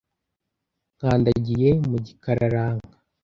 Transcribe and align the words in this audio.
nkandagiye 0.97 1.69
mu 1.89 1.97
gikararanka 2.05 2.93